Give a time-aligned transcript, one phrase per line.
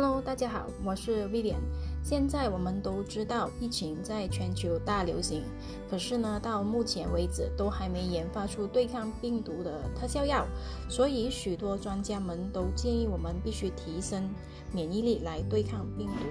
[0.00, 1.58] Hello，大家好，我是 Vivian。
[2.04, 5.42] 现在我们都知道疫情在全球大流行，
[5.90, 10.46] 可是呢，到目前为止都还没研发出对抗病毒的特效药，
[10.88, 14.30] 所以许多专家们都建议我们必须提升
[14.72, 16.28] 免疫力来对抗病毒。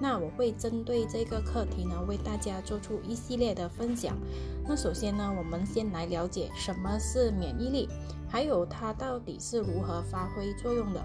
[0.00, 4.18] 那我会针对这个课题呢，为大家做出一系列的分享。
[4.66, 7.88] 那首先呢，我们先来了解什么是免疫力，
[8.28, 11.00] 还有它到底是如何发挥作用的。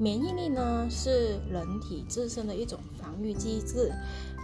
[0.00, 3.92] 免疫力呢，是人体自身的一种防御机制，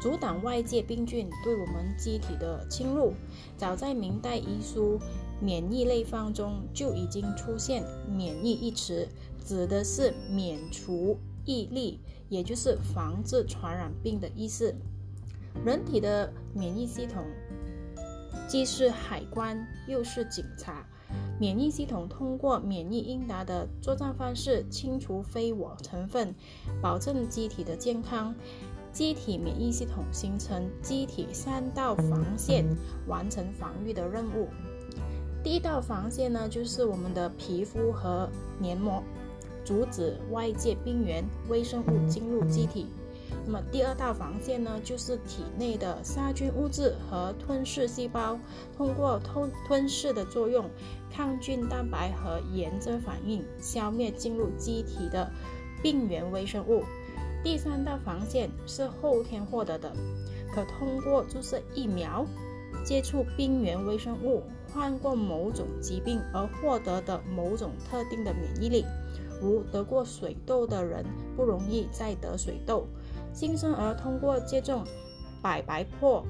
[0.02, 3.14] 阻挡外界病菌对我们机体的侵入。
[3.56, 4.98] 早在明代医书
[5.40, 9.08] 《免疫类方》中就已经出现“免疫”一词，
[9.46, 14.74] 指的是免除疫力，也就是防治传染病的意思。
[15.64, 17.24] 人体的免疫系统
[18.46, 20.86] 既是海关，又是警察。
[21.38, 26.34] 免疫系统通过免疫应答的作战方式清除非我成分，
[26.80, 28.34] 保证机体的健康。
[28.92, 32.64] 机体免疫系统形成机体三道防线，
[33.06, 34.48] 完成防御的任务。
[35.44, 38.26] 第一道防线呢，就是我们的皮肤和
[38.58, 39.02] 黏膜，
[39.62, 42.86] 阻止外界病原微生物进入机体。
[43.44, 48.38] 那么第二道防线呢，就是体内的杀菌物质和吞噬细胞，
[48.76, 50.68] 通过吞吞噬的作用，
[51.12, 55.30] 抗菌蛋白和炎症反应，消灭进入机体的
[55.82, 56.82] 病原微生物。
[57.44, 59.92] 第三道防线是后天获得的，
[60.52, 62.26] 可通过注射疫苗、
[62.84, 68.84] 接触病原微生物、患过某种疾病而获得的某种特定的免疫力。
[69.40, 71.04] 如得过水痘的人
[71.36, 72.86] 不容易再得水痘。
[73.36, 74.82] 新生儿通过接种
[75.42, 76.24] 百白破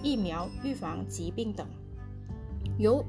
[0.00, 1.66] 疫苗预防疾病等，
[2.78, 3.04] 由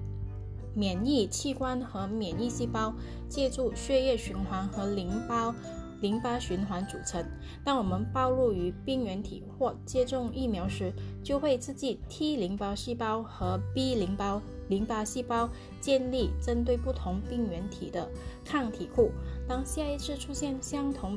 [0.73, 2.91] 免疫器官和免疫细胞
[3.29, 5.53] 借助血液循环和淋巴
[6.01, 7.23] 淋巴循环组成。
[7.63, 10.91] 当我们暴露于病原体或接种疫苗时，
[11.23, 15.47] 就会刺激 T 淋巴细胞和 B 淋巴淋巴细胞
[15.79, 18.09] 建立针对不同病原体的
[18.43, 19.11] 抗体库。
[19.47, 21.15] 当下一次出现相同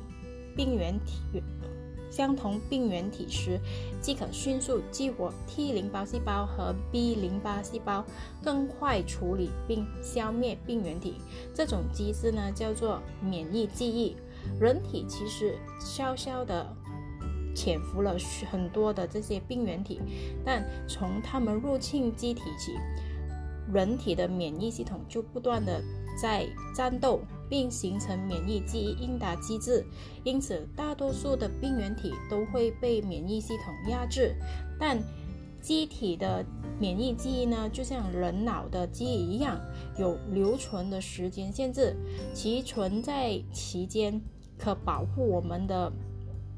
[0.55, 1.43] 病原体。
[2.17, 3.61] 相同病原体时，
[4.01, 8.03] 即可迅速激活 T 淋巴细胞和 B 淋巴细胞，
[8.43, 11.17] 更快处理并消灭病原体。
[11.55, 14.17] 这种机制呢，叫做免疫记忆。
[14.59, 16.75] 人体其实悄悄地
[17.55, 18.17] 潜伏了
[18.51, 20.01] 很多的这些病原体，
[20.43, 22.73] 但从它们入侵机体起，
[23.73, 25.83] 人体的免疫系统就不断的。
[26.19, 29.85] 在战斗并形成免疫记忆应答机制，
[30.25, 34.35] 因此大多数的病原体都会被免疫系统压制。
[34.81, 34.99] 但
[35.61, 36.43] 机体的
[36.81, 39.61] 免疫记忆呢，就像人脑的记忆一样，
[39.99, 41.95] 有留存的时间限制，
[42.33, 44.19] 其存在期间
[44.57, 45.93] 可保护我们的，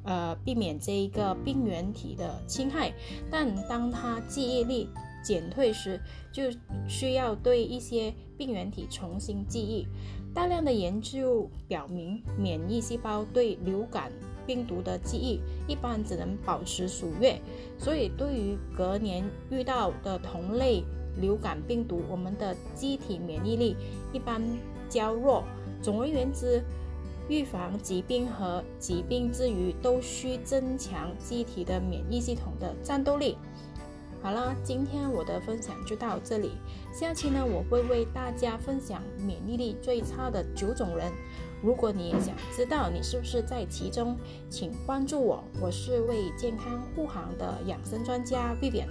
[0.05, 2.93] 呃，避免这一个病原体的侵害。
[3.29, 4.89] 但当它记忆力
[5.23, 6.01] 减退时，
[6.33, 6.45] 就
[6.89, 9.87] 需要对一些病原体重新记忆。
[10.35, 14.13] 大量的研究表明，免疫细胞对流感
[14.47, 17.41] 病毒的记忆一般只能保持数月，
[17.79, 20.85] 所以对于隔年遇到的同类
[21.21, 23.77] 流感病毒，我们的机体免疫力
[24.13, 24.43] 一般
[24.89, 25.43] 较弱。
[25.83, 26.63] 总而言之，
[27.29, 33.37] 预防疾病和疾病之余，都需增强机体的免疫系统的战斗力。
[34.21, 36.53] 好了，今天我的分享就到这里。
[36.93, 41.11] 下期呢，我会为大家分享免疫力最差的九种人。
[41.63, 44.17] 如果你也想知道你是不是在其中，
[44.51, 45.43] 请关注我。
[45.61, 48.89] 我是为健康护航的养生专家 Vivian。